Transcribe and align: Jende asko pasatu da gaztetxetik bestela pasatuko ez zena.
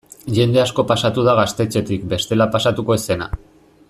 Jende 0.35 0.61
asko 0.61 0.85
pasatu 0.91 1.25
da 1.27 1.35
gaztetxetik 1.41 2.09
bestela 2.15 2.49
pasatuko 2.57 2.97
ez 2.97 3.01
zena. 3.05 3.29